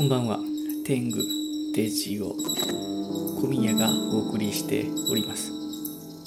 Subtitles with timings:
[0.00, 0.38] こんばんは。
[0.86, 1.18] 天狗
[1.74, 2.34] デジオ
[3.38, 5.52] 小宮がお送りしております。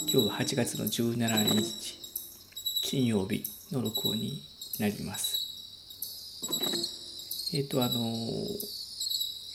[0.02, 1.98] 今日は8月の17日
[2.84, 4.44] 金曜日の録音に
[4.80, 5.40] なります。
[7.56, 7.96] えっ、とあの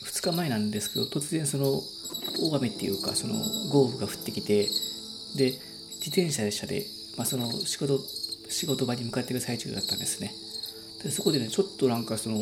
[0.03, 1.81] 2日前なんですけど突然その
[2.51, 3.35] 大雨っていうかその
[3.71, 4.67] 豪雨が降ってきて
[5.37, 5.53] で
[6.05, 8.01] 自転車で、まあ、その仕事
[8.49, 10.33] 仕事場に向かっている最中だったんですね。
[11.03, 12.37] でそこでねちょっとなんかその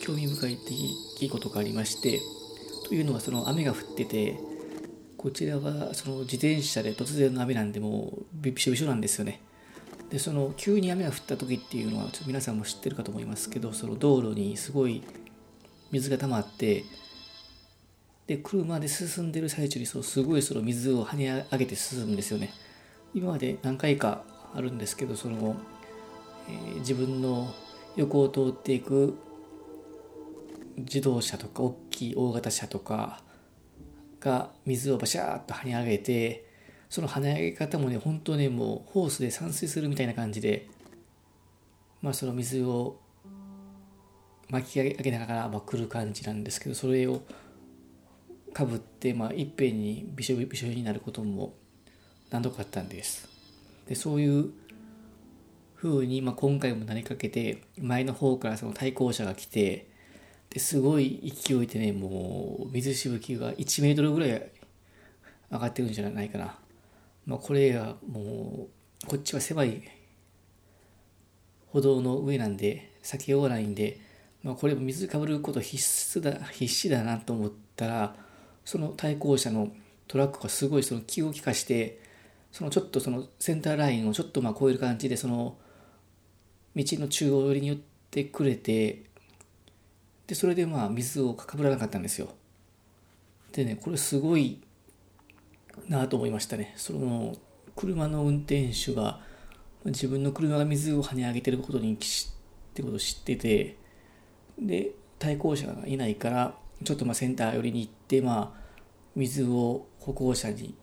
[0.00, 2.20] 興味深い出来事がありまして
[2.88, 4.38] というのはその雨が降ってて
[5.16, 9.40] こちらはその自転車で突然の雨なんでもうびしょびしょなんですよね。
[10.10, 15.02] でその急に雨が降った時っていうのはちょっと皆さんも知ってるかと思いますけどその道路にすごい
[15.90, 16.84] 水が溜まって
[18.26, 22.52] で車で進んでる最中にそうすごいその水を跳ね上げて進むんですよね。
[23.14, 24.24] 今まで何回か
[24.54, 25.56] あるんですけどその、
[26.48, 27.54] えー、自分の
[27.96, 29.18] 横を通っていく
[30.78, 33.22] 自動車とか大きい大型車とか
[34.20, 36.46] が水をバシャーッと跳ね上げて
[36.88, 40.68] その跳ね上げ方もね本当ねもうホースで散水するみたいな感じで
[42.00, 42.98] まあその水を
[44.48, 47.22] 巻き上げながらまあ来る感じなんですけどそれを
[48.52, 51.54] かぶってまあいっぺんにびしょびしょになることも
[52.30, 53.28] 何度かあったんです。
[53.86, 54.50] でそういう
[55.82, 59.88] 風に、まあ、今回もなりかけて前の方からその対向車が来て
[60.50, 64.50] ですごい勢いでねもう水しぶきが1メートルぐらい
[65.50, 66.54] 上がってるんじゃないかな、
[67.26, 68.68] まあ、これがも
[69.04, 69.82] うこっちは狭い
[71.72, 73.98] 歩道の上なんで避けようがないんで、
[74.44, 78.14] まあ、これも水かぶること必須だ必死だなと思ったら
[78.64, 79.72] その対向車の
[80.06, 82.00] トラックがすごいその気を利かして
[82.52, 85.56] そのちょっとそのセンターラインをちょっとまあ超える感じでその
[86.74, 87.76] 道の中央寄りに寄っ
[88.10, 89.04] てくれて
[90.26, 92.28] でそれでまあ水をかかぶらなかったんですよ。
[93.52, 94.60] でねこれすごい
[95.88, 96.72] なと思いましたね。
[96.76, 97.36] その
[97.76, 99.20] 車の運転手が
[99.84, 101.96] 自分の車が水を跳ね上げてることにっ
[102.74, 103.76] てことを知ってて
[104.58, 106.54] で対向車がいないから
[106.84, 108.60] ちょっとまあセンター寄りに行ってまあ
[109.14, 110.74] 水を歩行者に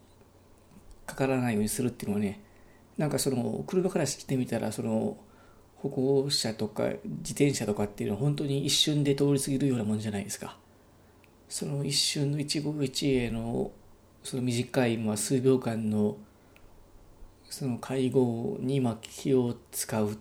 [1.06, 2.42] かからないようにするっていうのはね
[2.98, 5.18] なんかその車からしてみたらその
[5.82, 10.58] 歩行者とか自転車とかっていうのは本当に一瞬で通り過ぎるようなもんじゃないですか。
[11.48, 13.72] その一瞬の一期一会の
[14.24, 16.18] その短いまあ数秒間の
[17.50, 20.18] その介護にまあ気を使う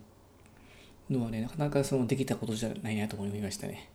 [1.11, 3.91] のはねなかなかそのできたことじゃないなと思いましたね。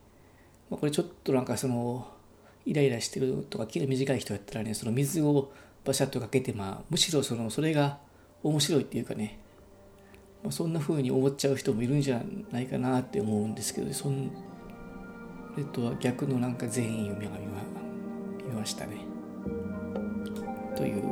[0.70, 2.06] まあ、これちょっとなんかその
[2.66, 5.52] イライラしてるとか気が短い人やったらねその水を
[5.84, 7.98] バシャッとかけてまあむしろそのそれが
[8.42, 9.38] 面白いっていうかね
[10.44, 12.22] まあ、そんな風に思っちゃう人もいるんじゃ
[12.52, 14.30] ないかなって思うんですけどそん
[15.56, 18.96] れとは逆のなんか善意を見ましたね。
[20.76, 21.02] という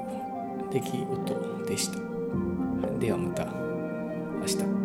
[0.70, 1.98] 出来事でした。
[2.98, 3.44] ではまた
[4.40, 4.81] 明日。